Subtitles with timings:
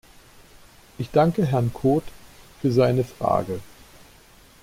[0.97, 2.03] Ich danke Herrn Cot
[2.59, 3.59] für seine Frage.